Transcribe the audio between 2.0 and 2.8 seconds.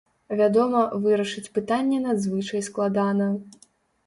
надзвычай